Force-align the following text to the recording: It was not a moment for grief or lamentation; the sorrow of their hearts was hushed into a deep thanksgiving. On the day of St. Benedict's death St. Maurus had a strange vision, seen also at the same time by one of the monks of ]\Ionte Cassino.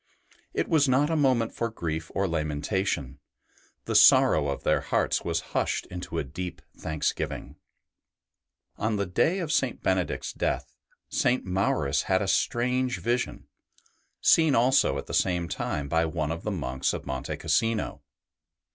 It 0.55 0.67
was 0.67 0.89
not 0.89 1.11
a 1.11 1.15
moment 1.15 1.53
for 1.53 1.69
grief 1.69 2.09
or 2.15 2.27
lamentation; 2.27 3.19
the 3.85 3.93
sorrow 3.93 4.47
of 4.47 4.63
their 4.63 4.81
hearts 4.81 5.21
was 5.23 5.41
hushed 5.53 5.85
into 5.91 6.17
a 6.17 6.23
deep 6.23 6.63
thanksgiving. 6.75 7.57
On 8.77 8.95
the 8.95 9.05
day 9.05 9.37
of 9.37 9.51
St. 9.51 9.83
Benedict's 9.83 10.33
death 10.33 10.73
St. 11.09 11.45
Maurus 11.45 12.05
had 12.09 12.19
a 12.23 12.27
strange 12.27 12.97
vision, 12.97 13.47
seen 14.21 14.55
also 14.55 14.97
at 14.97 15.05
the 15.05 15.13
same 15.13 15.47
time 15.47 15.87
by 15.87 16.05
one 16.05 16.31
of 16.31 16.41
the 16.41 16.49
monks 16.49 16.93
of 16.93 17.03
]\Ionte 17.07 17.37
Cassino. 17.39 18.01